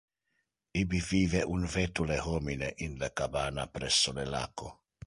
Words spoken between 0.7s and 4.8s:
Ibi vive un vetule homine in le cabana presso le laco.